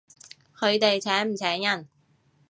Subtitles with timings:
[0.57, 1.87] 佢哋請唔請人？